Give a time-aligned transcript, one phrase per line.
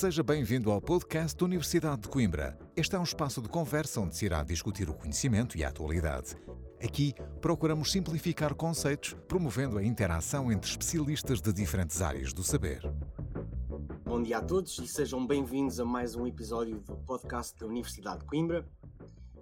[0.00, 2.58] Seja bem-vindo ao podcast da Universidade de Coimbra.
[2.74, 6.38] Este é um espaço de conversa onde se irá discutir o conhecimento e a atualidade.
[6.82, 12.80] Aqui procuramos simplificar conceitos, promovendo a interação entre especialistas de diferentes áreas do saber.
[14.02, 18.20] Bom dia a todos e sejam bem-vindos a mais um episódio do podcast da Universidade
[18.20, 18.66] de Coimbra.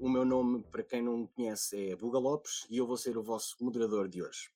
[0.01, 3.17] O meu nome, para quem não me conhece, é Buga Lopes e eu vou ser
[3.17, 4.51] o vosso moderador de hoje.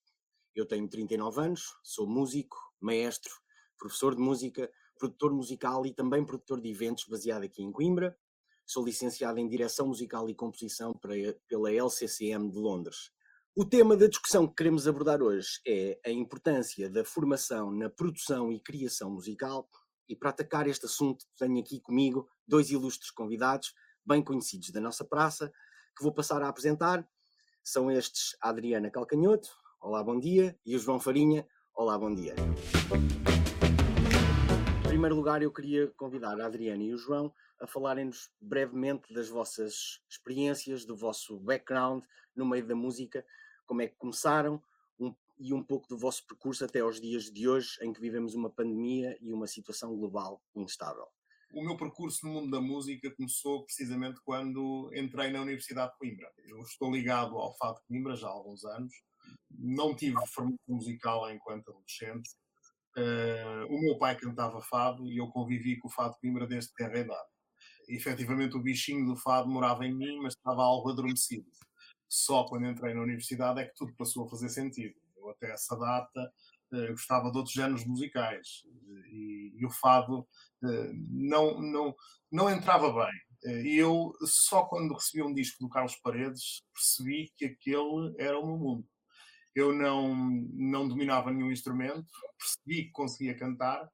[0.53, 3.33] Eu tenho 39 anos, sou músico, maestro,
[3.79, 4.69] professor de música,
[5.03, 8.17] produtor musical e também produtor de eventos baseado aqui em Coimbra.
[8.65, 10.95] Sou licenciado em Direção Musical e Composição
[11.49, 13.11] pela LCCM de Londres.
[13.57, 18.53] O tema da discussão que queremos abordar hoje é a importância da formação na produção
[18.53, 19.69] e criação musical.
[20.09, 23.75] E para atacar este assunto, tenho aqui comigo dois ilustres convidados,
[24.07, 25.53] bem conhecidos da nossa praça,
[25.97, 27.05] que vou passar a apresentar.
[27.65, 29.49] São estes a Adriana Calcanhoto,
[29.81, 31.45] olá, bom dia, e o João Farinha,
[31.75, 32.37] olá, bom dia
[34.93, 40.03] primeiro lugar, eu queria convidar a Adriana e o João a falarem-nos brevemente das vossas
[40.07, 42.05] experiências, do vosso background
[42.37, 43.25] no meio da música,
[43.65, 44.63] como é que começaram
[45.01, 48.35] um, e um pouco do vosso percurso até aos dias de hoje, em que vivemos
[48.35, 51.07] uma pandemia e uma situação global instável.
[51.55, 56.31] O meu percurso no mundo da música começou precisamente quando entrei na Universidade de Coimbra.
[56.45, 58.93] Eu estou ligado ao Fado de Coimbra já há alguns anos.
[59.51, 62.29] Não tive formação musical enquanto adolescente,
[62.97, 66.99] Uh, o meu pai cantava fado e eu convivi com o fado Coimbra desde terra
[66.99, 67.29] idade.
[67.89, 71.47] Efetivamente, o bichinho do fado morava em mim, mas estava algo adormecido.
[72.09, 74.95] Só quando entrei na universidade é que tudo passou a fazer sentido.
[75.17, 76.33] Eu, até essa data,
[76.73, 78.65] uh, gostava de outros géneros musicais
[79.11, 81.97] e, e o fado uh, não, não,
[82.31, 83.65] não entrava bem.
[83.65, 88.47] E eu, só quando recebi um disco do Carlos Paredes, percebi que aquele era o
[88.47, 88.87] meu mundo
[89.55, 90.15] eu não,
[90.55, 92.07] não dominava nenhum instrumento,
[92.39, 93.89] percebi que conseguia cantar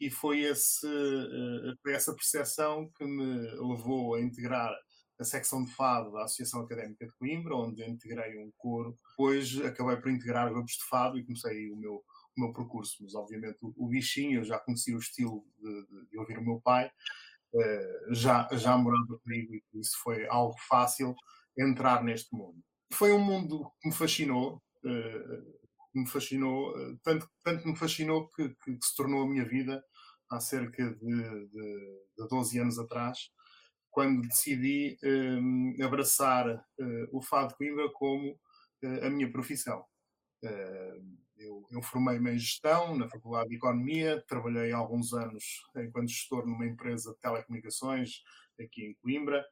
[0.00, 4.70] e foi esse, eh, essa percepção que me levou a integrar
[5.18, 8.94] a secção de fado da Associação Académica de Coimbra, onde integrei um coro.
[9.10, 12.04] Depois acabei por integrar grupos de fado e comecei o meu,
[12.36, 12.96] o meu percurso.
[13.00, 16.60] Mas, obviamente, o, bichinho, eu já conhecia o estilo de, de, de ouvir o meu
[16.60, 16.90] pai,
[17.54, 21.14] uh, já, já morava comigo e isso foi algo fácil
[21.58, 22.62] entrar neste mundo.
[22.92, 24.65] Foi um mundo que me fascinou, eh,
[25.96, 29.82] me fascinou, eh, tanto, tanto me fascinou que, que, se tornou a minha vida
[30.30, 33.30] há cerca de, de, de 12 anos atrás,
[33.90, 36.64] quando decidi eh, abraçar
[37.12, 38.38] o Fado Coimbra como
[39.02, 39.84] a minha profissão.
[41.38, 46.66] Eu, eu formei-me em gestão na Faculdade de Economia, trabalhei alguns anos enquanto gestor numa
[46.66, 48.22] empresa de telecomunicações
[48.60, 49.44] aqui em Coimbra,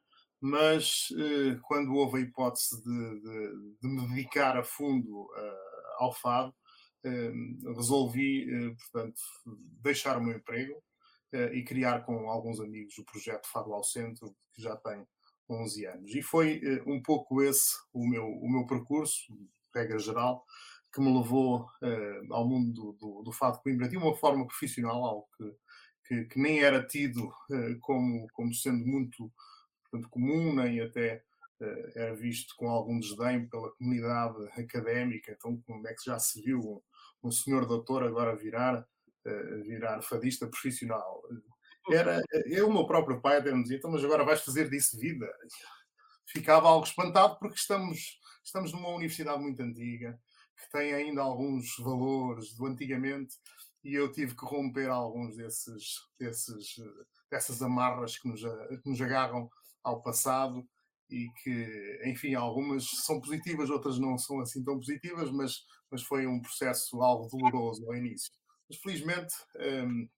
[0.45, 5.27] mas eh, quando houve a hipótese de, de, de me dedicar a fundo
[5.97, 6.53] ao fado,
[7.03, 7.31] eh,
[7.75, 8.45] resolvi,
[8.75, 9.19] portanto,
[9.81, 10.79] deixar o meu emprego
[11.51, 15.05] e criar com alguns amigos o projeto Fado ao Centro, que já tem
[15.49, 16.15] 11 anos.
[16.15, 19.33] E foi um pouco esse o meu, o meu percurso,
[19.73, 20.45] regra geral,
[20.93, 21.67] que me levou
[22.31, 25.55] ao mundo do, do, do Fado Coimbra de uma forma profissional, algo que,
[26.07, 27.29] que, que nem era tido
[27.81, 29.29] como, como sendo muito
[29.95, 31.23] portanto, comum, nem até
[31.61, 35.31] uh, era visto com algum desdém pela comunidade académica.
[35.31, 36.81] Então, como é que já se viu um,
[37.27, 41.23] um senhor doutor agora virar, uh, virar fadista profissional?
[41.89, 44.99] Era, eu, o meu próprio pai, até me dizia, então, mas agora vais fazer disso
[44.99, 45.27] vida?
[46.27, 50.19] Ficava algo espantado porque estamos, estamos numa universidade muito antiga,
[50.57, 53.35] que tem ainda alguns valores do antigamente,
[53.83, 56.75] e eu tive que romper alguns desses, desses,
[57.29, 59.47] dessas amarras que nos, que nos agarram
[59.85, 60.67] ao passado
[61.09, 65.53] e que, enfim, algumas são positivas, outras não são assim tão positivas, mas,
[65.91, 68.33] mas foi um processo algo doloroso ao início.
[68.67, 70.09] Mas felizmente um,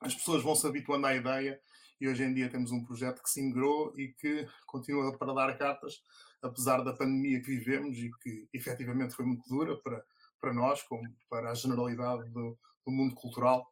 [0.00, 1.60] as pessoas vão se habituando à ideia
[2.00, 5.56] e hoje em dia temos um projeto que se ingrou e que continua para dar
[5.56, 5.94] cartas,
[6.42, 10.04] apesar da pandemia que vivemos e que efetivamente foi muito dura para,
[10.40, 13.64] para nós, como para a generalidade do, do mundo cultural.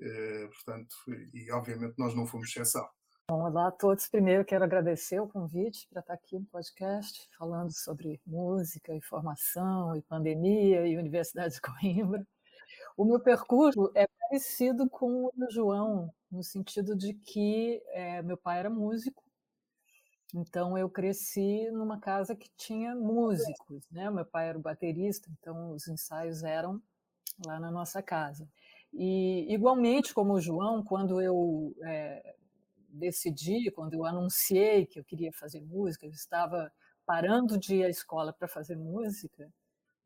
[0.00, 0.94] Uh, portanto,
[1.32, 2.88] e obviamente nós não fomos exceção.
[3.26, 4.06] Bom, olá a todos.
[4.06, 9.96] Primeiro quero agradecer o convite para estar aqui no podcast falando sobre música e formação
[9.96, 12.26] e pandemia e Universidade de Coimbra.
[12.98, 18.36] O meu percurso é parecido com o do João, no sentido de que é, meu
[18.36, 19.24] pai era músico,
[20.34, 24.10] então eu cresci numa casa que tinha músicos, né?
[24.10, 26.78] Meu pai era baterista, então os ensaios eram
[27.46, 28.46] lá na nossa casa.
[28.92, 32.34] E igualmente como o João, quando eu é,
[32.94, 36.72] decidi, quando eu anunciei que eu queria fazer música, eu estava
[37.06, 39.50] parando de ir à escola para fazer música,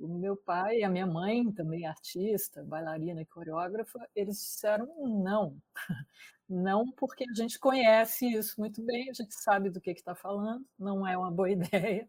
[0.00, 4.87] O meu pai e a minha mãe, também artista, bailarina e coreógrafa, eles disseram
[5.23, 5.58] não.
[6.49, 10.64] Não porque a gente conhece isso muito bem, a gente sabe do que está falando,
[10.79, 12.08] não é uma boa ideia.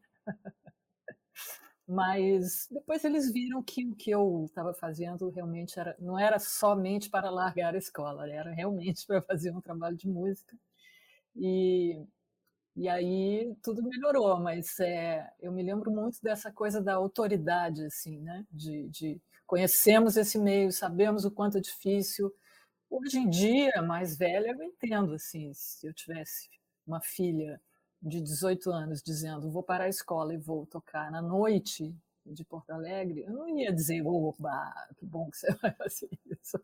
[1.88, 7.10] Mas depois eles viram que o que eu estava fazendo realmente era, não era somente
[7.10, 10.56] para largar a escola, era realmente para fazer um trabalho de música.
[11.40, 12.06] E
[12.76, 18.20] e aí tudo melhorou, mas é, eu me lembro muito dessa coisa da autoridade, assim,
[18.22, 18.46] né?
[18.52, 22.34] De, de conhecemos esse meio, sabemos o quanto é difícil.
[22.90, 26.50] Hoje em dia, mais velha, eu entendo, assim, se eu tivesse
[26.88, 27.62] uma filha
[28.02, 31.94] de 18 anos dizendo vou parar a escola e vou tocar na noite
[32.26, 36.60] de Porto Alegre, eu não ia dizer, oba, que bom que você vai fazer isso.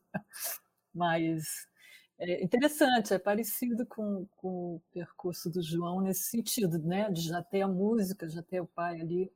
[0.93, 1.67] Mas
[2.17, 7.11] é interessante, é parecido com, com o percurso do João nesse sentido, né?
[7.11, 9.31] De já ter a música, já ter o pai ali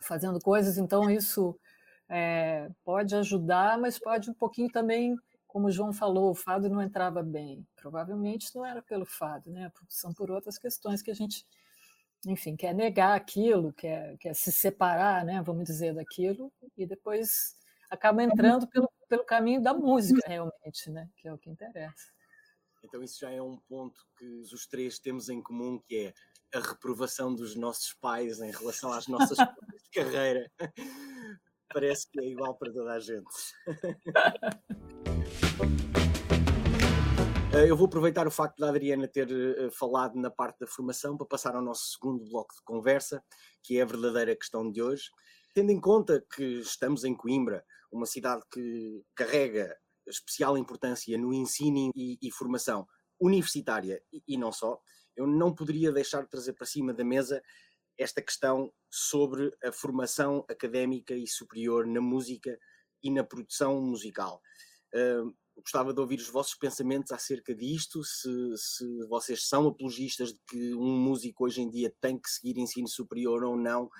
[0.00, 1.58] fazendo coisas, então isso
[2.08, 5.16] é, pode ajudar, mas pode um pouquinho também,
[5.46, 7.66] como o João falou, o fado não entrava bem.
[7.76, 9.70] Provavelmente não era pelo fado, né?
[9.88, 11.46] São por outras questões que a gente,
[12.26, 15.42] enfim, quer negar aquilo, quer, quer se separar, né?
[15.42, 17.56] Vamos dizer, daquilo, e depois
[17.90, 21.06] acaba entrando pelo pelo caminho da música, realmente, né?
[21.18, 22.10] que é o que interessa.
[22.82, 26.60] Então, isso já é um ponto que os três temos em comum, que é a
[26.60, 29.36] reprovação dos nossos pais em relação às nossas
[29.84, 30.50] de carreira.
[31.70, 33.28] Parece que é igual para toda a gente.
[37.54, 41.18] Eh, eu vou aproveitar o facto da Adriana ter eh, falado na parte da formação
[41.18, 43.22] para passar ao nosso segundo bloco de conversa,
[43.62, 45.10] que é a verdadeira questão de hoje.
[45.54, 49.76] Tendo em conta que estamos em Coimbra, uma cidade que carrega
[50.06, 52.86] especial importância no ensino e, e formação
[53.20, 54.80] universitária e, e, não só,
[55.16, 57.42] eu não poderia deixar de trazer para cima da mesa
[57.98, 62.58] esta questão sobre a formação académica e superior na música
[63.02, 64.40] e na produção musical.
[64.94, 70.40] Uh, gostava de ouvir os vossos pensamentos acerca disto, se, se vocês são apologistas de
[70.48, 73.90] que um músico hoje em dia tem que seguir ensino superior ou não,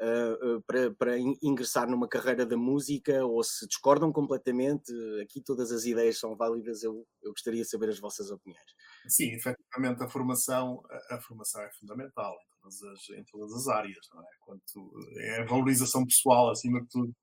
[0.00, 4.92] uh, para, para ingressar numa carreira da música ou se discordam completamente.
[5.22, 8.64] Aqui todas as ideias são válidas, eu, eu gostaria de saber as vossas opiniões.
[9.08, 14.08] Sim, efetivamente a formação, a, formação é fundamental em todas as, em todas as áreas,
[14.12, 14.26] não é?
[14.40, 17.14] Quanto, é a valorização pessoal acima de tudo.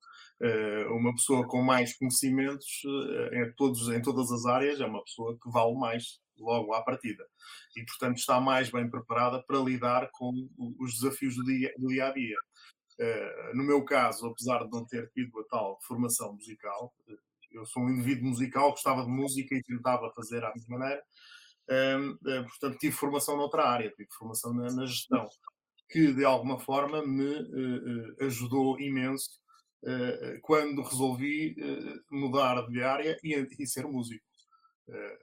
[0.89, 2.81] Uma pessoa com mais conhecimentos
[3.31, 7.25] em, todos, em todas as áreas é uma pessoa que vale mais logo à partida
[7.75, 10.31] e portanto está mais bem preparada para lidar com
[10.79, 12.37] os desafios do dia, do dia a dia.
[12.97, 17.17] Eh, no meu caso, apesar de não ter tido a tal formação musical, eh,
[17.51, 21.03] eu sou um indivíduo musical, gostava de música e tentava fazer à minha maneira.
[21.69, 21.97] Eh,
[22.43, 25.27] portanto, tive formação noutra área, tive formação na, na gestão,
[25.89, 27.35] que de alguma forma me
[28.21, 29.43] ajudou imenso
[30.41, 31.55] quando resolvi
[32.09, 34.25] mudar de área e, e ser músico,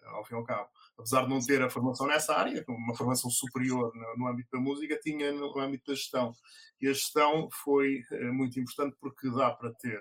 [0.05, 3.31] ao fim e ao cabo apesar de não ter a formação nessa área, uma formação
[3.31, 6.33] superior no, no, âmbito da música, tinha no âmbito da gestão.
[6.81, 10.01] E a gestão foi é, muito importante porque dá para ter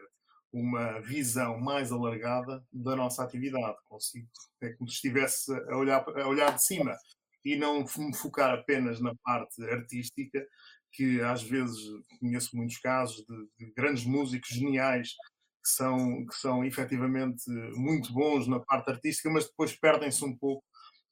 [0.51, 3.77] uma visão mais alargada da nossa atividade.
[3.87, 4.27] Consigo,
[4.61, 6.95] é como se estivesse a olhar, a olhar de cima
[7.43, 10.45] e não me focar apenas na parte artística,
[10.91, 11.79] que às vezes
[12.19, 15.09] conheço muitos casos de, de grandes músicos geniais
[15.63, 20.63] que são, que são efetivamente muito bons na parte artística, mas depois perdem-se um pouco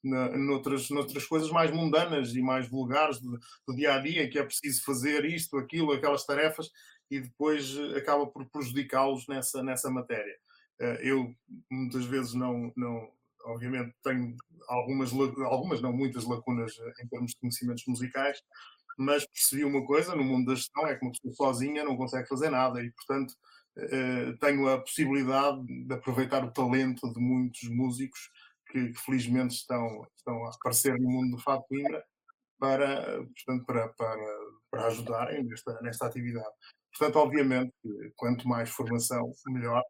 [0.02, 4.38] na, noutras, noutras coisas mais mundanas e mais vulgares do, do, dia a dia, que
[4.38, 6.70] é preciso fazer isto, aquilo, aquelas tarefas,
[7.10, 10.36] e depois eh, acaba por prejudicá-los nessa, nessa matéria.
[10.80, 11.34] Eh, eu
[11.70, 13.10] muitas vezes não, não
[13.44, 14.36] obviamente tenho
[14.68, 15.12] algumas,
[15.44, 18.40] algumas, não muitas lacunas eh, em termos de conhecimentos musicais,
[18.98, 22.28] mas percebi uma coisa no mundo da gestão é que uma pessoa sozinha não consegue
[22.28, 23.34] fazer nada e, portanto,
[24.40, 28.28] tenho a possibilidade de aproveitar o talento de muitos músicos
[28.70, 32.04] que, que, felizmente estão, estão a aparecer no mundo do Fado Coimbra
[32.58, 34.38] para, portanto, para, para,
[34.70, 36.54] para ajudarem nesta, nesta atividade.
[36.96, 37.72] Portanto, obviamente,
[38.16, 39.82] quanto mais formação, melhor,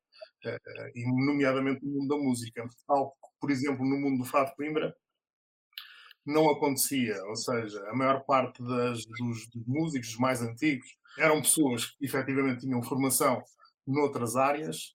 [0.45, 0.59] eh,
[0.95, 2.65] e nomeadamente no mundo da música.
[2.89, 4.95] Algo por exemplo, no mundo do Fado Coimbra,
[6.27, 10.87] não acontecia, ou seja, a maior parte das, dos, dos músicos mais antigos
[11.19, 13.43] eram pessoas que efetivamente tinham formação
[13.87, 14.95] noutras áreas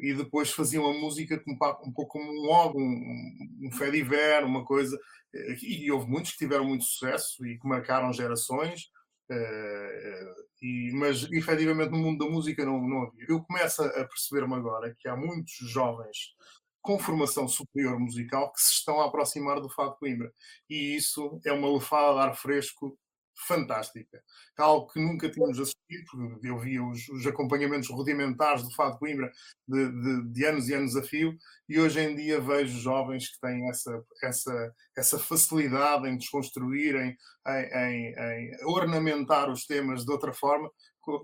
[0.00, 1.56] e depois faziam a música um,
[1.92, 4.96] pouco como um hobby, um, um diver, uma coisa.
[5.34, 8.84] Uh, e, houve muitos que tiveram muito sucesso e que marcaram gerações,
[9.30, 13.26] uh, e, mas efetivamente no mundo da música não, não havia.
[13.28, 16.34] Eu começo a perceber-me agora que há muitos jovens
[16.80, 20.30] com formação superior musical que se estão a aproximar do Fado Coimbra.
[20.68, 22.96] E isso é uma lefada de ar fresco
[23.36, 24.22] fantástica.
[24.56, 29.30] Algo que nunca tínhamos assistido, porque eu via os, os acompanhamentos rudimentares do Fado Coimbra
[29.66, 31.36] de, de, de, anos e anos a fio,
[31.68, 37.52] e hoje em dia vejo jovens que têm essa, essa, essa facilidade em desconstruírem, em,
[37.52, 40.70] em, em ornamentar os temas de outra forma,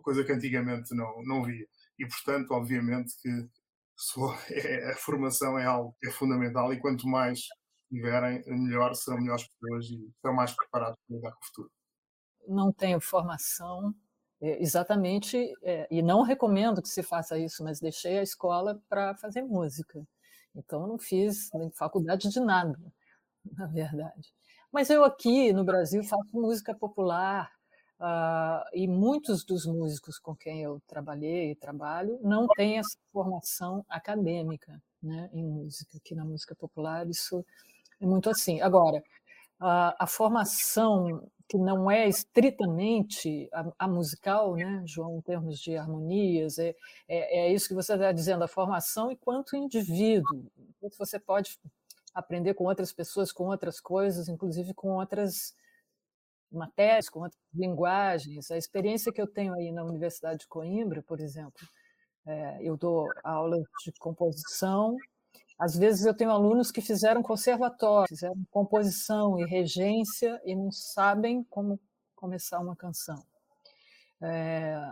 [0.02, 1.66] coisa que antigamente não, não via.
[1.98, 3.48] E, portanto, obviamente que
[4.50, 7.40] é, a formação é algo que é fundamental e quanto mais
[7.88, 11.70] tiverem, melhor serão melhores pessoas e serão mais preparados para lidar com o futuro
[12.50, 13.94] não tenho formação
[14.40, 19.14] é, exatamente, é, e não recomendo que se faça isso, mas deixei a escola para
[19.16, 20.02] fazer música.
[20.54, 22.78] Então, não fiz faculdade de nada,
[23.56, 24.32] na verdade.
[24.72, 27.50] Mas eu aqui no Brasil faço música popular,
[28.00, 33.84] uh, e muitos dos músicos com quem eu trabalhei e trabalho não têm essa formação
[33.88, 35.96] acadêmica né, em música.
[35.98, 37.44] Aqui na música popular, isso
[38.00, 38.60] é muito assim.
[38.60, 38.98] Agora,
[39.60, 45.76] uh, a formação que não é estritamente a, a, musical, né, João, em termos de
[45.76, 46.76] harmonias, é,
[47.08, 50.46] é, é isso que você está dizendo, a formação enquanto indivíduo.
[50.96, 51.58] Você pode
[52.14, 55.52] aprender com outras pessoas, com outras coisas, inclusive com outras
[56.52, 58.48] matérias, com outras linguagens.
[58.52, 61.66] A experiência que eu tenho aí na Universidade de Coimbra, por exemplo,
[62.26, 64.96] é, eu dou aula de composição
[65.60, 71.44] às vezes eu tenho alunos que fizeram conservatório, fizeram composição e regência e não sabem
[71.50, 71.78] como
[72.16, 73.22] começar uma canção.
[74.22, 74.90] É,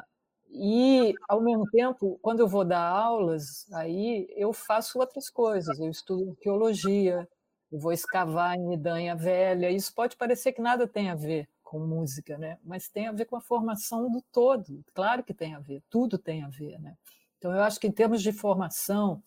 [0.50, 5.78] e, ao mesmo tempo, quando eu vou dar aulas, aí eu faço outras coisas.
[5.78, 7.26] Eu estudo arqueologia,
[7.72, 9.70] eu vou escavar em Midanha Velha.
[9.70, 12.58] Isso pode parecer que nada tem a ver com música, né?
[12.62, 14.84] mas tem a ver com a formação do todo.
[14.94, 16.78] Claro que tem a ver, tudo tem a ver.
[16.78, 16.94] Né?
[17.38, 19.22] Então, eu acho que, em termos de formação,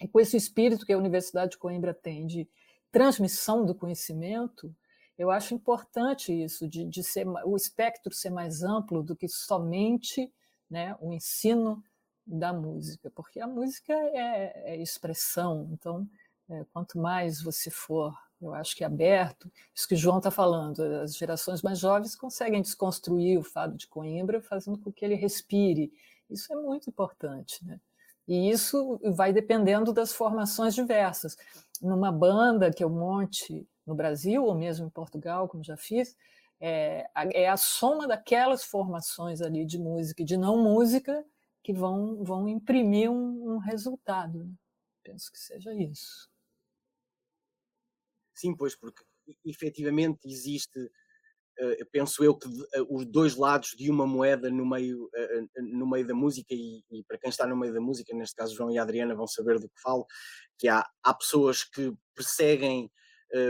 [0.00, 2.48] e com esse espírito que a Universidade de Coimbra tem de
[2.90, 4.74] transmissão do conhecimento,
[5.18, 10.32] eu acho importante isso, de, de ser o espectro ser mais amplo do que somente
[10.70, 11.82] né, o ensino
[12.26, 16.08] da música, porque a música é, é expressão, então,
[16.50, 20.82] é, quanto mais você for, eu acho que aberto, isso que o João está falando,
[20.82, 25.92] as gerações mais jovens conseguem desconstruir o fado de Coimbra, fazendo com que ele respire,
[26.28, 27.80] isso é muito importante, né?
[28.26, 31.36] E isso vai dependendo das formações diversas.
[31.80, 36.16] Numa banda que eu monte no Brasil, ou mesmo em Portugal, como já fiz,
[36.60, 41.24] é a, é a soma daquelas formações ali de música e de não música
[41.62, 44.44] que vão, vão imprimir um, um resultado.
[44.44, 44.54] Né?
[45.02, 46.28] Penso que seja isso.
[48.34, 49.04] Sim, pois, porque
[49.44, 50.90] efetivamente existe
[51.90, 56.06] penso eu que uh, os dois lados de uma moeda no meio, uh, no meio
[56.06, 58.78] da música, e, e, para quem está no meio da música, neste caso João e
[58.78, 60.06] Adriana vão saber do que falo,
[60.58, 62.90] que há, há pessoas que perseguem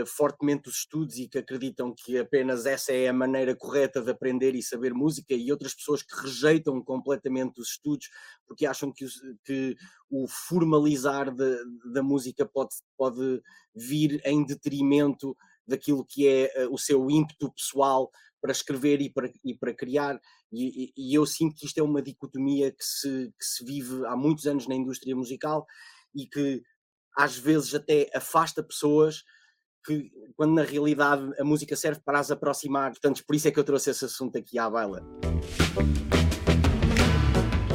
[0.07, 4.55] fortemente os estudos e que acreditam que apenas essa é a maneira correta de aprender
[4.55, 8.09] e saber música, e outras pessoas que rejeitam completamente os estudos
[8.47, 9.13] porque acham que, os,
[9.45, 9.75] que
[10.09, 11.57] o formalizar de,
[11.93, 13.39] da música pode, pode
[13.73, 15.37] vir em detrimento
[15.67, 18.09] daquilo que é uh, o seu ímpeto pessoal
[18.41, 20.19] para escrever e para, e para criar,
[20.51, 24.15] e, e, eu sinto que isto é uma dicotomia que se, que se vive há
[24.15, 25.65] muitos anos na indústria musical
[26.15, 26.61] e que
[27.17, 29.23] às vezes até afasta pessoas
[29.85, 32.91] que, quando na realidade a música serve para as aproximar.
[32.91, 35.01] Portanto, por isso é que eu trouxe esse assunto aqui à baila.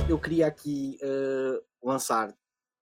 [0.09, 2.35] Eu queria aqui uh, lançar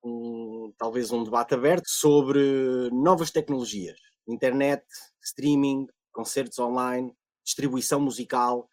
[0.04, 4.84] um, talvez um debate aberto sobre novas tecnologias internet,
[5.22, 7.12] streaming, concertos online,
[7.44, 8.68] distribuição musical.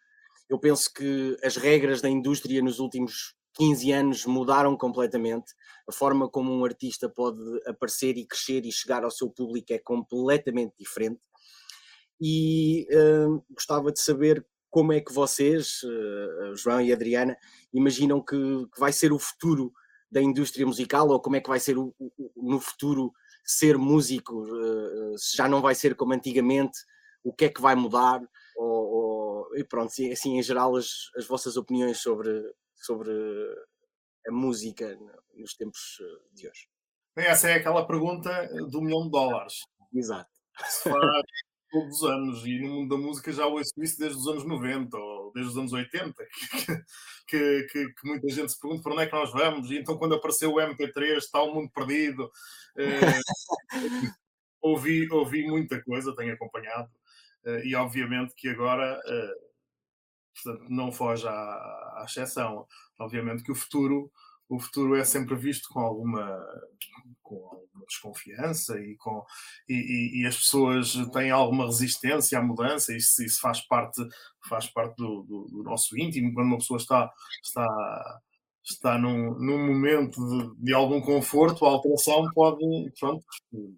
[0.48, 5.52] Eu penso que as regras da indústria nos últimos 15 anos mudaram completamente.
[5.88, 9.78] A forma como um artista pode aparecer e crescer e chegar ao seu público é
[9.78, 11.20] completamente diferente.
[12.20, 17.36] E uh, gostava de saber como é que vocês, uh, João e Adriana,
[17.72, 19.72] imaginam que, que, vai ser o futuro
[20.10, 23.12] da indústria musical ou como é que vai ser o, o, no futuro
[23.50, 26.78] ser músico, uh, se já não vai ser como antigamente,
[27.24, 28.20] o que é que vai mudar,
[28.56, 32.30] ou, ou, e pronto, assim, assim em geral as, as vossas opiniões sobre,
[32.74, 33.10] sobre
[34.26, 34.98] a música
[35.34, 36.68] nos tempos eh, de hoje.
[37.16, 38.30] Essa é aquela pergunta
[38.70, 39.60] do milhão de dólares.
[39.92, 40.30] Exato.
[40.66, 41.22] Se faz
[41.70, 44.96] todos os anos, e no mundo da música já ouço isso desde os anos 90
[45.28, 46.14] ou desde os anos 80,
[47.28, 49.96] que, que, que, muita gente se pergunta para onde é que nós vamos, e então
[49.96, 52.30] quando apareceu o MP3 está o mundo perdido.
[52.76, 53.00] Eh,
[54.60, 56.90] ouvi, ouvi muita coisa, tenho acompanhado,
[57.44, 59.34] eh, e obviamente que agora eh,
[60.42, 62.66] portanto, não foge à, à exceção.
[62.98, 64.10] Obviamente que o futuro
[64.48, 66.44] o futuro é sempre visto com alguma,
[67.22, 69.24] com alguma desconfiança e, com,
[69.68, 74.02] e, e, as pessoas têm alguma resistência à mudança, isso, isso faz parte,
[74.48, 77.12] faz parte do, do, do, nosso íntimo, quando uma pessoa está,
[77.42, 78.20] está,
[78.64, 80.20] está num, num momento
[80.56, 82.64] de, de algum conforto, a alteração pode,
[82.98, 83.24] pronto,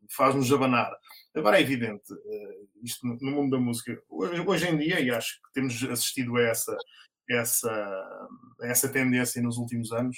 [0.09, 0.93] faz-nos abanar.
[1.35, 5.53] Agora é evidente, eh, isto no mundo da música, hoje em dia, e acho que
[5.53, 6.77] temos assistido a essa,
[7.29, 8.29] essa,
[8.63, 10.17] essa tendência nos últimos anos,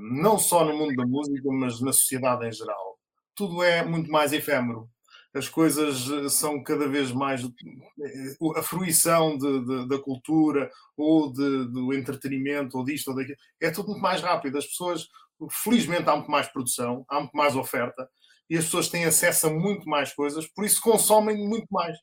[0.00, 2.98] não só no mundo da música, mas na sociedade em geral.
[3.34, 4.88] Tudo é muito mais efêmero.
[5.34, 7.42] As coisas eh, são cada vez mais.
[7.42, 13.38] Eh, a fruição de, de, da cultura, ou de, do entretenimento, ou disto ou daquilo,
[13.60, 14.58] é tudo muito mais rápido.
[14.58, 15.08] As pessoas,
[15.50, 18.06] felizmente, há muito mais produção, há muito mais oferta,
[18.50, 21.96] e as pessoas têm acesso a muito mais coisas, por isso consomem muito mais.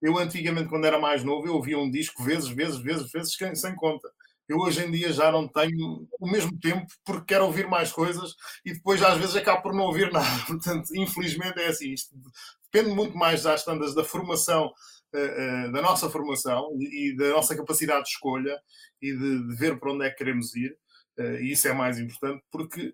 [0.00, 3.76] Eu, antigamente, quando era mais novo, eu ouvia um disco vezes, vezes, vezes, vezes, sem
[3.76, 4.08] conta.
[4.50, 8.34] Eu hoje em dia já não tenho o mesmo tempo porque quero ouvir mais coisas
[8.64, 10.44] e depois às vezes acabo por não ouvir nada.
[10.44, 11.92] Portanto, infelizmente é assim.
[11.92, 12.16] Isto
[12.64, 17.54] depende muito mais das tandas da formação, uh, uh, da nossa formação e, da nossa
[17.54, 18.60] capacidade de escolha
[19.00, 20.76] e de, de, ver para onde é que queremos ir.
[21.16, 22.92] Uh, e isso é mais importante porque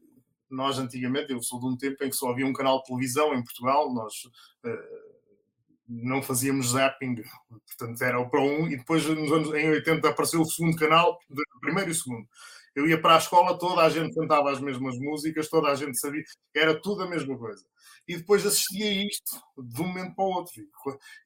[0.50, 3.32] nós antigamente, eu sou de um tempo em que só havia um canal de televisão
[3.34, 4.12] em Portugal, nós
[5.88, 10.40] não fazíamos zapping, portanto era o Pro 1 e depois nos anos em 80 apareceu
[10.40, 11.18] o segundo canal,
[11.60, 12.26] primeiro e segundo.
[12.74, 15.98] Eu ia para a escola, toda a gente cantava as mesmas músicas, toda a gente
[15.98, 16.22] sabia,
[16.54, 17.64] era tudo a mesma coisa.
[18.06, 20.52] E depois assistia isto de um momento para o outro.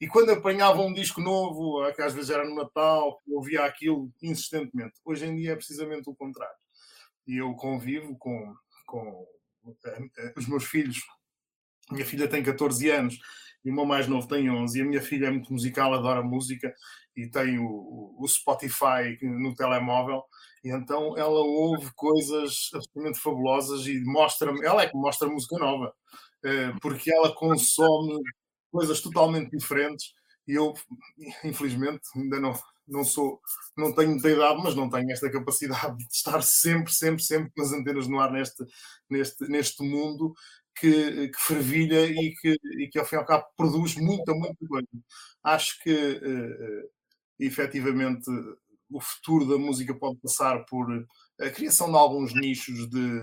[0.00, 5.00] E quando apanhava um disco novo, que às vezes era no Natal, ouvia aquilo insistentemente.
[5.04, 6.54] Hoje em dia é precisamente o contrário.
[7.26, 8.54] E eu convivo com,
[8.86, 9.26] com
[9.84, 11.00] eh, os meus filhos.
[11.90, 13.18] Minha filha tem 14 anos
[13.64, 16.22] e o meu mais novo tem 11, e a minha filha é muito musical, adora
[16.22, 16.74] música,
[17.16, 20.22] e tem o, o Spotify no telemóvel,
[20.64, 25.92] e então ela ouve coisas absolutamente fabulosas e mostra ela é que mostra música nova,
[26.44, 28.22] eh, porque ela consome
[28.70, 30.12] coisas totalmente diferentes,
[30.46, 30.74] e eu,
[31.44, 32.52] infelizmente, ainda não,
[32.88, 33.40] não sou,
[33.76, 37.62] não tenho muita idade, mas não tenho esta capacidade de estar sempre, sempre, sempre com
[37.62, 38.64] as antenas no ar neste,
[39.08, 40.34] neste, neste mundo
[40.80, 44.66] que, que fervilha e que, e que, ao fim e ao cabo, produz muita, muita
[44.66, 44.88] coisa.
[45.42, 46.90] Acho que, uh,
[47.38, 48.30] efetivamente,
[48.90, 50.86] o futuro da música pode passar por
[51.40, 53.20] a criação de alguns nichos de,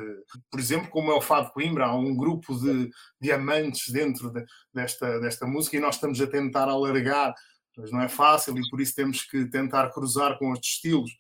[0.50, 2.90] por exemplo, como é o Fado Coimbra, há um grupo de
[3.22, 7.34] diamantes dentro de, desta, desta música e nós estamos a tentar alargar,
[7.78, 11.12] mas não é fácil e por isso temos que tentar cruzar com outros estilos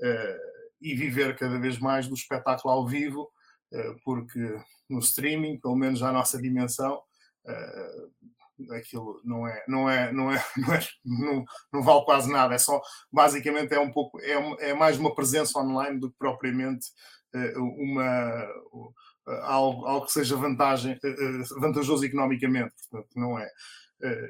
[0.00, 3.28] uh, e viver cada vez mais do espetáculo ao vivo,
[4.04, 4.58] porque
[4.88, 7.00] no streaming, pelo menos à nossa dimensão,
[7.44, 12.54] uh, aquilo não é, não é, não é, não, é não, não, vale quase nada.
[12.54, 12.80] É só,
[13.12, 16.86] basicamente, é um pouco, é, é mais uma presença online do que propriamente
[17.34, 18.48] uh, uma
[19.42, 20.98] algo, algo que seja vantagem,
[21.58, 22.74] vantajoso economicamente.
[22.90, 23.48] Portanto, não é.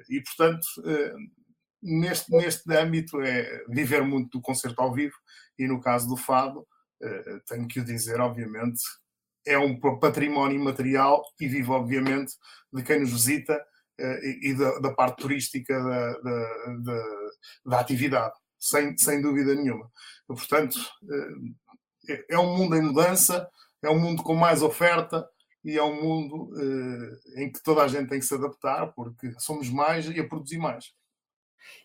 [0.08, 0.64] e portanto
[1.82, 5.16] neste, neste âmbito é viver muito do concerto ao vivo
[5.58, 6.64] e no caso do fado
[7.48, 8.80] tenho que o dizer obviamente
[9.46, 12.32] é um património material e vive, obviamente,
[12.72, 13.54] de quem nos visita
[14.00, 17.04] uh, e, e da, da, parte turística da, da, da,
[17.66, 19.90] da, atividade, sem, sem dúvida nenhuma.
[20.26, 23.48] Portanto, uh, é um mundo em mudança,
[23.82, 25.26] é um mundo com mais oferta
[25.64, 29.32] e é um mundo uh, em que toda a gente tem que se adaptar, porque
[29.38, 30.92] somos mais e a produzir mais.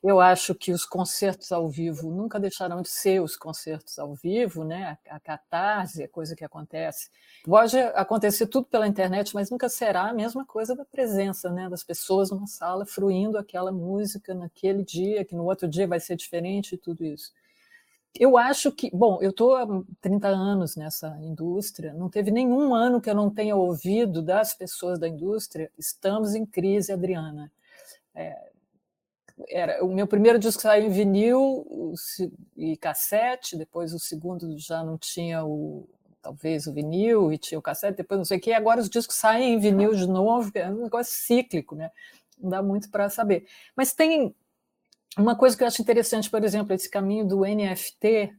[0.04, 4.64] Eu acho que os concertos ao vivo nunca deixarão de ser os concertos ao vivo,
[4.64, 4.98] né?
[5.10, 7.10] A catarse, a coisa que acontece.
[7.44, 11.70] Pode acontecer tudo pela internet, mas nunca será a mesma coisa da presença, né?
[11.70, 16.16] Das pessoas numa sala fruindo aquela música naquele dia, que no outro dia vai ser
[16.16, 17.32] diferente e tudo isso.
[18.18, 19.66] Eu acho que, bom, eu estou há
[20.02, 25.00] 30 anos nessa indústria, não teve nenhum ano que eu não tenha ouvido das pessoas
[25.00, 27.52] da indústria, estamos em crise, Adriana.
[28.16, 28.49] É,
[29.48, 31.94] era o meu primeiro disco saiu em vinil
[32.58, 35.88] e cassete, depois o segundo já não tinha o
[36.22, 39.16] talvez o vinil e tinha o cassete, depois não sei o que, agora os discos
[39.16, 41.92] saem em vinil de novo, é um negócio cíclico, né?
[42.38, 43.48] Não dá muito para saber.
[43.76, 44.36] Mas tem
[45.18, 48.34] uma coisa que eu acho interessante, por exemplo, esse caminho do NFT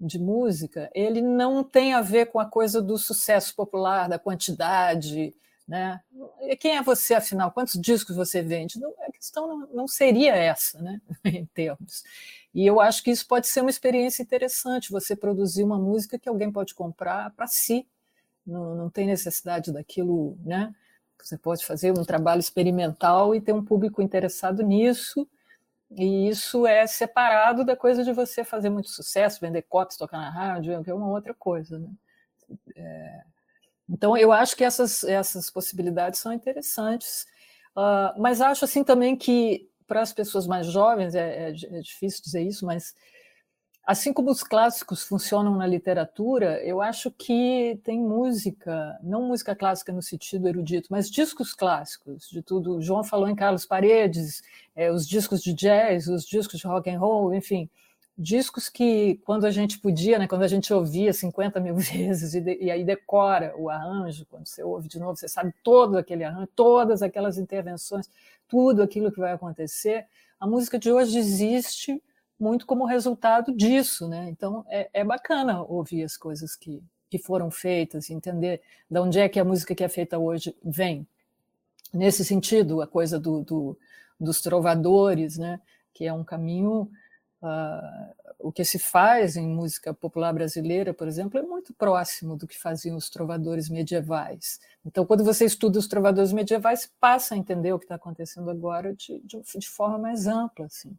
[0.00, 5.34] de música, ele não tem a ver com a coisa do sucesso popular, da quantidade,
[5.68, 6.00] né?
[6.58, 7.52] Quem é você, afinal?
[7.52, 8.80] Quantos discos você vende?
[8.80, 11.00] Não, a questão não, seria essa, né?
[11.24, 12.02] em termos.
[12.54, 16.28] E eu acho que isso pode ser uma experiência interessante, você produzir uma música que
[16.28, 17.86] alguém pode comprar para si.
[18.46, 20.74] Não, não tem necessidade daquilo, né?
[21.22, 25.28] Você pode fazer um trabalho experimental e ter um público interessado nisso,
[25.90, 30.30] e isso é separado da coisa de você fazer muito sucesso, vender cotas, tocar na
[30.30, 31.90] rádio, é uma outra coisa, né?
[32.74, 33.22] É,
[33.88, 37.26] então, eu acho que essas, essas possibilidades são interessantes,
[37.76, 42.22] uh, mas acho assim também que para as pessoas mais jovens, é, é, é, difícil
[42.22, 42.94] dizer isso, mas
[43.84, 49.92] assim como os clássicos funcionam na literatura, eu acho que tem música, não música clássica
[49.92, 52.76] no sentido erudito, mas discos clássicos de tudo.
[52.76, 54.42] O João falou em Carlos Paredes,
[54.76, 57.68] é, os discos de jazz, os discos de rock and roll, enfim
[58.20, 62.40] discos que, quando a gente podia, né, quando a gente ouvia 50 mil vezes e,
[62.40, 66.22] de, e, aí decora o arranjo, quando você ouve de novo, você sabe todo aquele
[66.22, 68.10] arranjo, todas aquelas intervenções,
[68.46, 70.06] tudo aquilo que vai acontecer.
[70.38, 72.02] A música de hoje existe
[72.38, 74.28] muito como resultado disso, né?
[74.28, 79.28] Então é, é bacana ouvir as coisas que, que foram feitas, entender de onde é
[79.28, 81.06] que a música que é feita hoje vem.
[81.92, 83.78] Nesse sentido, a coisa do, do
[84.18, 85.58] dos trovadores, né?
[85.94, 86.90] Que é um caminho
[87.42, 92.46] Uh, o que se faz em música popular brasileira, por exemplo, é muito próximo do
[92.46, 94.60] que faziam os trovadores medievais.
[94.84, 98.94] Então, quando você estuda os trovadores medievais, passa a entender o que está acontecendo agora
[98.94, 100.66] de, de, de, forma mais ampla.
[100.66, 100.96] Assim.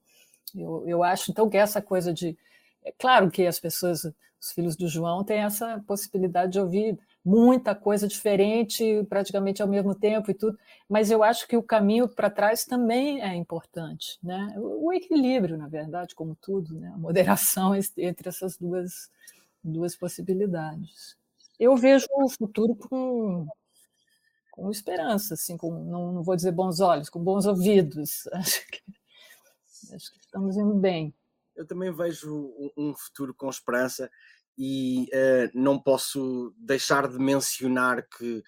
[0.55, 2.37] Eu, eu acho, então, que essa coisa de.
[2.83, 4.03] É claro que as pessoas,
[4.39, 9.93] os filhos do João, têm essa possibilidade de ouvir muita coisa diferente, praticamente ao mesmo
[9.93, 10.57] tempo e tudo,
[10.89, 14.53] mas eu acho que o caminho para trás também é importante, né?
[14.57, 16.91] O equilíbrio, na verdade, como tudo, né?
[16.93, 19.09] A moderação entre essas duas
[19.63, 21.15] duas possibilidades.
[21.59, 23.47] Eu vejo o futuro com
[24.49, 28.27] com esperança, assim, com não, não vou dizer bons olhos, com bons ouvidos.
[28.33, 28.81] Acho que,
[29.95, 31.13] acho que estamos indo bem.
[31.55, 34.09] Eu também vejo um futuro com esperança
[34.63, 38.43] e uh, não posso deixar de mencionar que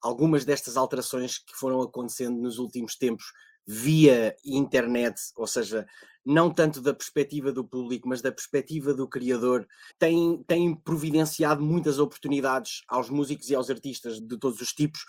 [0.00, 3.26] algumas destas alterações que foram acontecendo nos últimos tempos
[3.64, 5.86] via internet, ou seja,
[6.26, 9.64] não tanto da perspectiva do público, mas da perspectiva do criador,
[10.00, 15.04] têm, têm providenciado muitas oportunidades aos músicos e aos artistas de todos os tipos,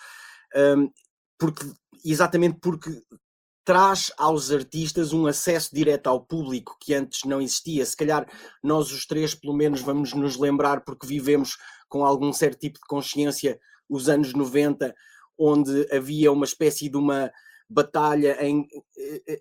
[0.77, 0.87] um,
[1.39, 1.65] porque,
[2.05, 2.91] exatamente porque
[3.65, 7.85] traz aos artistas um acesso direto ao público que antes não existia.
[7.85, 8.27] Se calhar
[8.61, 12.85] nós os três, pelo menos, vamos nos lembrar, porque vivemos com algum certo tipo de
[12.87, 14.93] consciência os anos 90,
[15.37, 17.31] onde havia uma espécie de uma
[17.69, 18.67] batalha em,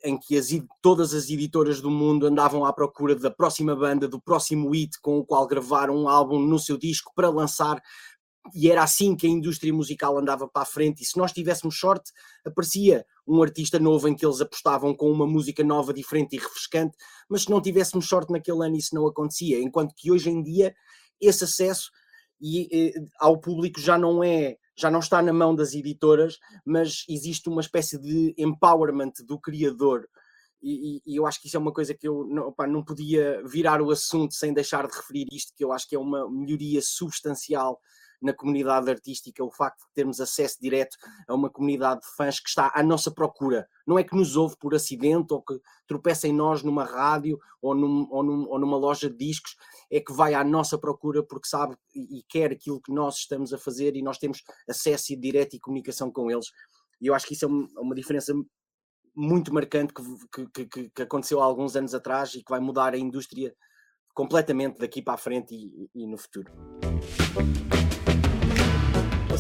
[0.05, 0.49] em que as,
[0.81, 5.19] todas as editoras do mundo andavam à procura da próxima banda, do próximo hit com
[5.19, 7.83] o qual gravar um álbum no seu disco para lançar
[8.55, 11.03] e era assim que a indústria musical andava para a frente.
[11.03, 12.11] E se nós tivéssemos sorte,
[12.45, 16.97] aparecia um artista novo em que eles apostavam com uma música nova, diferente e refrescante.
[17.29, 19.61] Mas se não tivéssemos sorte naquele ano, isso não acontecia.
[19.61, 20.75] Enquanto que hoje em dia,
[21.21, 21.91] esse acesso
[22.41, 24.57] e, e, ao público já não é.
[24.75, 30.09] Já não está na mão das editoras, mas existe uma espécie de empowerment do criador,
[30.63, 33.43] e, e, eu acho que isso é uma coisa que eu não, opa, não podia
[33.45, 36.81] virar o assunto sem deixar de referir isto, que eu acho que é uma melhoria
[36.81, 37.81] substancial
[38.23, 40.97] na comunidade artística o facto de termos acesso direto
[41.29, 43.69] a uma comunidade de fãs que está à nossa procura.
[43.87, 47.75] Não é que nos ouve por acidente ou que tropeça em nós numa rádio ou,
[47.75, 49.57] num, ou, num, ou numa loja de discos,
[49.91, 53.59] é que vai à nossa procura porque sabe e, quer aquilo que nós estamos a
[53.59, 56.47] fazer e nós temos acesso direto e comunicação com eles.
[57.01, 58.33] E eu acho que isso é uma, uma diferença
[59.15, 62.95] muito marcante que, que, que, que, aconteceu há alguns anos atrás e que vai mudar
[62.95, 63.55] a indústria
[64.15, 66.51] completamente daqui para a frente e, e no futuro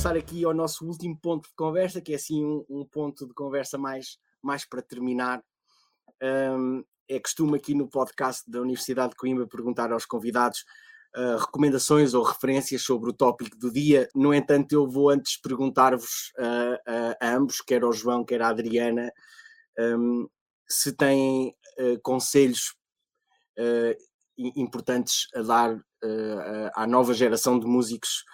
[0.02, 3.32] passar aqui ao nosso último ponto de conversa, que é assim um, um ponto de
[3.34, 5.40] conversa mais, mais para terminar.
[6.20, 10.64] Um, é costume aqui no podcast da Universidade de Coimbra perguntar aos convidados
[11.16, 14.08] uh, recomendações ou referências sobre o tópico do dia.
[14.12, 18.48] No entanto, eu vou antes perguntar-vos uh, uh, a ambos, quer ao João, quer à
[18.48, 19.08] Adriana,
[19.78, 20.28] um,
[20.68, 22.74] se têm uh, conselhos
[24.36, 25.80] importantes a dar
[26.74, 28.24] à nova geração de músicos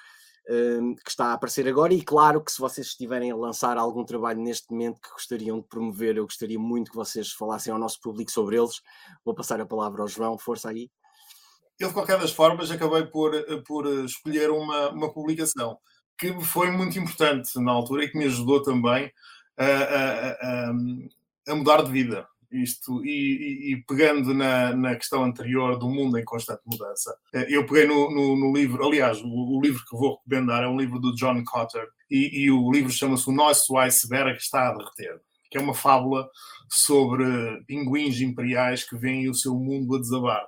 [0.51, 1.93] Hum, que está a aparecer agora.
[1.93, 5.67] E claro que se vocês estiverem a lançar algum trabalho neste momento que gostariam de
[5.67, 8.81] promover, eu gostaria muito que vocês falassem ao nosso público sobre eles.
[9.23, 10.91] Vou passar a palavra ao João, força aí.
[11.79, 13.33] Eu, de qualquer das formas, acabei por,
[13.65, 15.79] por escolher uma, uma publicação
[16.19, 19.13] que foi muito importante na altura e que me ajudou também
[19.57, 20.73] a, a, a,
[21.49, 26.19] a mudar de vida isto e, e, e pegando na, na, questão anterior do mundo
[26.19, 29.97] em constante mudança, eh, eu peguei no, no, no livro, aliás, o, o, livro que
[29.97, 33.77] vou recomendar é um livro do John Cotter e, e o livro chama-se O Nosso
[33.77, 36.29] Iceberg está a derreter, que é uma fábula
[36.71, 37.25] sobre
[37.67, 40.47] pinguins imperiais que veem o seu mundo a desabar.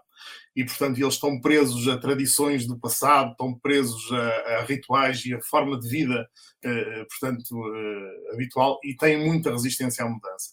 [0.55, 5.35] E, portanto, eles estão presos a tradições do passado, estão presos a, a rituais e
[5.35, 6.29] a forma de vida,
[6.65, 10.51] uh, portanto, uh, habitual e têm muita resistência à mudança.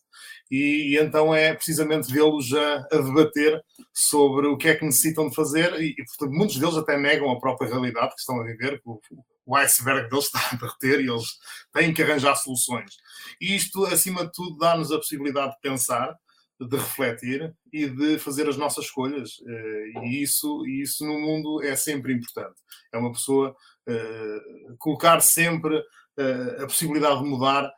[0.52, 3.62] E, e então é precisamente vê-los a, a, debater
[3.94, 7.32] sobre o que é que necessitam de fazer e, e, portanto, muitos deles até negam
[7.32, 9.00] a própria realidade que estão a viver, o,
[9.46, 11.38] o iceberg deles está a derreter e eles
[11.74, 12.96] têm que arranjar soluções.
[13.42, 16.16] E isto, acima de tudo, dá-nos a possibilidade de pensar
[16.60, 19.32] de refletir e de fazer as nossas escolhas.
[19.48, 22.60] Eh, e isso, isso no mundo é sempre importante.
[22.92, 27.72] É uma pessoa uh, colocar sempre uh, a possibilidade de mudar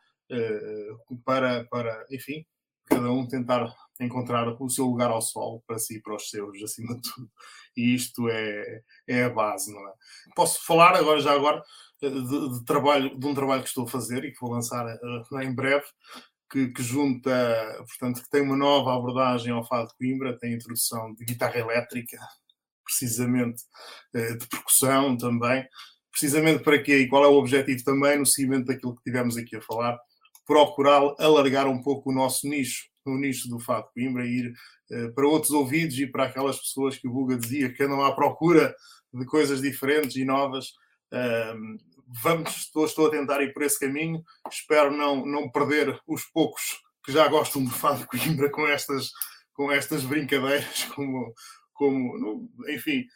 [1.24, 2.46] para, para, enfim,
[2.86, 6.62] cada um tentar encontrar o seu lugar ao sol para si e para os seus,
[6.62, 7.30] acima de tudo.
[7.76, 9.92] E isto é, é a base, não é?
[10.34, 11.62] Posso falar agora, já agora,
[12.00, 14.86] de, de, trabalho, de um trabalho que estou a fazer e que vou lançar
[15.42, 15.84] em breve,
[16.50, 17.30] que, que, junta,
[17.78, 21.58] portanto, que tem uma nova abordagem ao fado de Coimbra, tem a introdução de guitarra
[21.58, 22.18] elétrica,
[22.84, 23.62] precisamente
[24.14, 25.64] eh, de percussão também,
[26.10, 26.98] precisamente para quê?
[26.98, 28.18] E qual é o objetivo também?
[28.18, 29.96] No seguimento daquilo que tivemos aqui a falar,
[30.44, 34.52] procurar alargar um pouco o nosso nicho, o nicho do fado de Coimbra, e ir
[34.90, 38.12] eh, para outros ouvidos e para aquelas pessoas que o Buga dizia que andam à
[38.12, 38.74] procura
[39.14, 40.72] de coisas diferentes e novas,
[42.22, 44.22] vamos, estou, estou a tentar ir por esse caminho.
[44.50, 49.10] Espero não, não perder os poucos que já gostam do Fado Coimbra com estas,
[49.52, 51.32] com estas brincadeiras, como,
[51.72, 53.06] como enfim,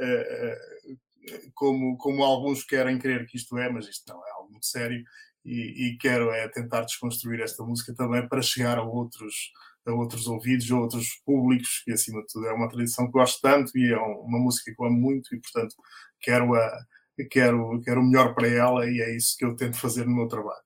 [0.00, 0.96] uh,
[1.54, 5.02] como, como alguns querem crer que isto é, mas isto não é algo muito sério.
[5.44, 9.52] E, e, quero é tentar desconstruir esta música também para chegar a outros
[9.86, 13.38] a outros ouvidos, a outros públicos, que acima de tudo é uma tradição que gosto
[13.42, 15.74] tanto e é uma música que eu amo muito e portanto
[16.22, 16.86] quero a,
[17.22, 20.26] quero, quero o melhor para ela e é isso que eu tento fazer no meu
[20.26, 20.62] trabalho.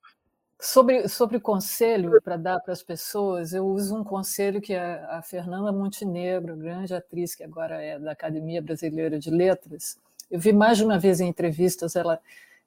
[0.61, 5.23] Sobre, sobre conselho para dar para as pessoas, eu uso um conselho que a, a
[5.23, 9.97] Fernanda Montenegro, grande atriz que agora é da Academia Brasileira de Letras,
[10.31, 12.19] eu vi mais de uma vez em entrevistas ela,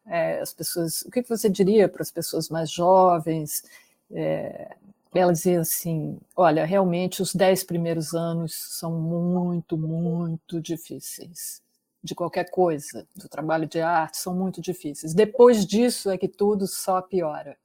[0.06, 3.64] é, as pessoas, o que você diria para as pessoas mais jovens?
[4.10, 4.76] É,
[5.14, 11.62] ela dizia assim: olha, realmente os dez primeiros anos são muito, muito difíceis
[12.04, 15.14] de qualquer coisa, do trabalho de arte, são muito difíceis.
[15.14, 17.58] Depois disso é que tudo só piora.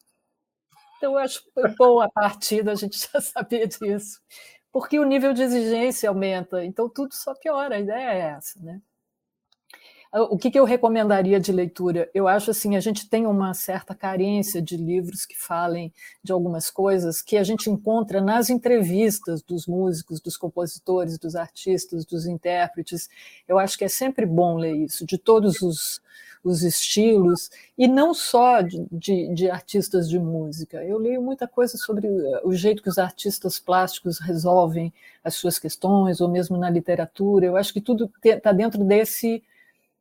[0.99, 1.42] Então, eu acho
[1.79, 4.20] boa a partida, a gente já sabia disso,
[4.72, 8.81] porque o nível de exigência aumenta, então tudo só piora, a ideia é essa, né?
[10.12, 12.09] O que, que eu recomendaria de leitura?
[12.14, 15.92] Eu acho assim, a gente tem uma certa carência de livros que falem
[16.23, 22.05] de algumas coisas que a gente encontra nas entrevistas dos músicos, dos compositores, dos artistas,
[22.05, 23.11] dos intérpretes.
[23.49, 26.01] Eu acho que é sempre bom ler isso, de todos os,
[26.42, 30.85] os estilos, e não só de, de, de, artistas de música.
[30.85, 32.09] Eu leio muita coisa sobre
[32.45, 37.45] o jeito que os artistas plásticos resolvem as suas questões, ou mesmo na literatura.
[37.45, 39.42] Eu acho que tudo está dentro desse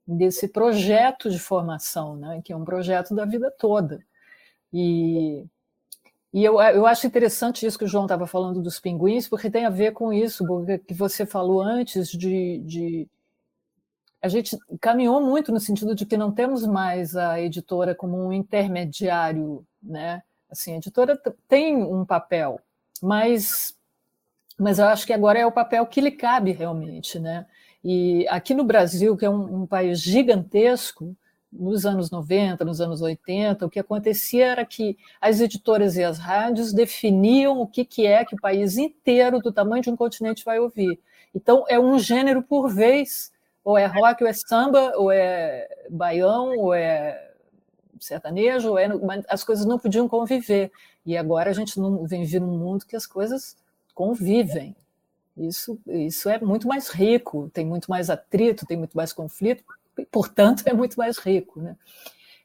[0.08, 4.00] desse projeto de formação, né, que é um projeto da vida toda.
[4.72, 5.46] E,
[6.34, 9.66] e eu, eu acho interessante isso que o João estava falando dos pinguins, porque tem
[9.66, 10.46] a ver com isso
[10.88, 13.10] que você falou antes de, de
[14.22, 18.34] a gente caminhou muito no sentido de que não temos mais a editora como um
[18.34, 20.24] intermediário, né?
[20.50, 21.16] Assim, a editora
[21.48, 22.60] tem um papel,
[23.02, 23.76] mas
[24.58, 27.46] mas eu acho que agora é o papel que lhe cabe realmente, né?
[27.88, 31.16] E aqui no Brasil, que é um, um, país gigantesco,
[31.54, 36.18] nos anos 90, nos anos 80, o que acontecia era que as editoras e as
[36.18, 40.44] rádios definiam o que, que é que o país inteiro, do tamanho de um continente,
[40.44, 41.00] vai ouvir.
[41.34, 43.32] Então, é um gênero por vez,
[43.64, 47.34] ou é rock, ou é samba, ou é baião, ou é
[48.00, 48.90] sertanejo, ou é...
[49.30, 50.72] as coisas não podiam conviver.
[51.06, 53.56] E agora a gente não vem vir num mundo que as coisas
[53.94, 54.76] convivem.
[55.38, 59.64] Isso, isso é muito mais rico, tem muito mais atrito, tem muito mais conflito,
[60.12, 61.62] portanto, é muito mais rico.
[61.62, 61.76] Né?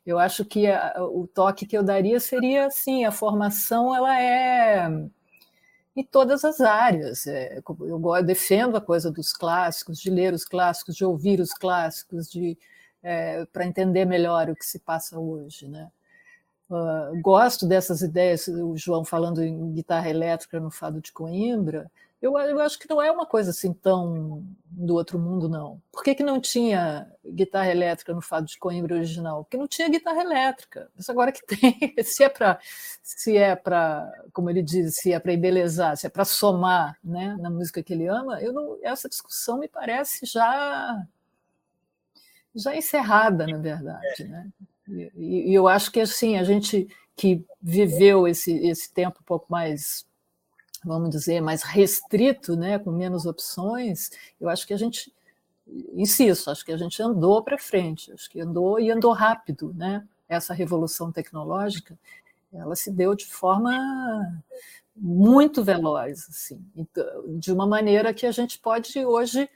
[0.04, 4.88] Eu acho que a, o toque que eu daria seria assim: a formação ela é
[5.94, 7.26] em todas as áreas.
[7.26, 11.52] É, eu, eu, defendo a coisa dos clássicos, de ler os clássicos, de ouvir os
[11.52, 12.58] clássicos, de
[13.02, 15.90] é, para entender melhor o que se passa hoje, né?
[16.70, 22.36] Uh, gosto dessas ideias, o João falando em guitarra elétrica no Fado de Coimbra, eu,
[22.38, 25.80] eu, acho que não é uma coisa assim tão do outro mundo, não.
[25.90, 29.42] Por que, que não tinha guitarra elétrica no Fado de Coimbra original?
[29.44, 30.90] Porque não tinha guitarra elétrica.
[30.94, 32.58] Mas agora que tem, se é para,
[33.02, 37.36] se é para, como ele diz, se é para embelezar, se é para somar, né,
[37.40, 41.02] na música que ele ama, eu não, essa discussão me parece já
[42.54, 44.48] já encerrada, na verdade, né?
[44.88, 49.46] E, e eu acho que assim a gente que viveu esse esse tempo um pouco
[49.48, 50.04] mais
[50.84, 55.12] vamos dizer, mais restrito, né, com menos opções, eu acho que a gente,
[55.94, 60.06] insisto, acho que a gente andou para frente, acho que andou e andou rápido, né?
[60.28, 61.98] Essa revolução tecnológica,
[62.52, 64.42] ela se deu de forma
[64.96, 67.04] muito veloz, assim, então,
[67.38, 69.48] de uma maneira que a gente pode hoje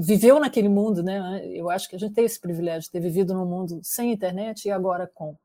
[0.00, 1.46] viveu naquele mundo, né?
[1.48, 4.66] Eu acho que a gente tem esse privilégio de ter vivido num mundo sem internet
[4.66, 5.36] e agora com.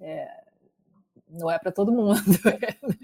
[0.00, 0.28] É,
[1.28, 2.98] não é para todo mundo, né?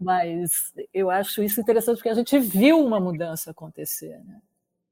[0.00, 4.40] Mas eu acho isso interessante porque a gente viu uma mudança acontecer, né?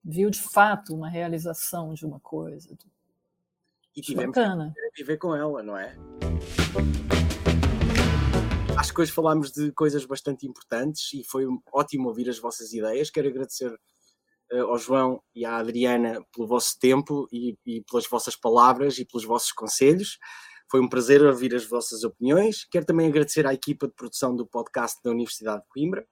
[0.04, 2.76] viu de fato uma realização de uma coisa.
[3.96, 4.74] E tivemos Bacana.
[4.74, 5.96] que viver com ela, não é?
[8.76, 13.08] Acho que hoje falámos de coisas bastante importantes e foi ótimo ouvir as vossas ideias.
[13.08, 13.72] Quero agradecer
[14.52, 19.06] uh, ao João e à Adriana pelo vosso tempo e, e pelas vossas palavras e
[19.06, 20.18] pelos vossos conselhos.
[20.74, 22.66] Foi um prazer ouvir as vossas opiniões.
[22.68, 26.04] Quero também agradecer à equipa de produção do podcast da Universidade de Coimbra.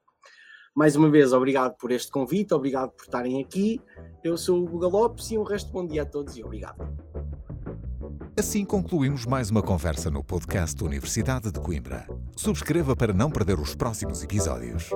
[0.73, 3.81] Mais uma vez, obrigado por este convite, obrigado por estarem aqui.
[4.23, 6.79] Eu sou o Guga Lopes e o resto bom dia a todos e obrigado.
[8.39, 12.07] Assim concluímos mais uma conversa no podcast da Universidade de Coimbra.
[12.37, 14.91] Subscreva para não perder os próximos episódios.